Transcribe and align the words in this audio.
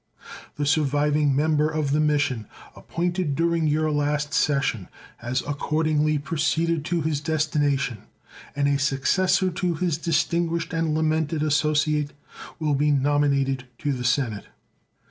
The 0.55 0.65
surviving 0.65 1.35
member 1.35 1.69
of 1.69 1.91
the 1.91 1.99
mission, 1.99 2.47
appointed 2.75 3.35
during 3.35 3.67
your 3.67 3.91
last 3.91 4.33
session, 4.33 4.87
has 5.17 5.41
accordingly 5.43 6.17
proceeded 6.17 6.83
to 6.85 7.01
his 7.03 7.21
destination, 7.21 8.05
and 8.55 8.67
a 8.67 8.79
successor 8.79 9.51
to 9.51 9.75
his 9.75 9.99
distinguished 9.99 10.73
and 10.73 10.95
lamented 10.95 11.43
associate 11.43 12.13
will 12.57 12.73
be 12.73 12.89
nominated 12.89 13.65
to 13.77 13.93
the 13.93 14.03
Senate. 14.03 14.47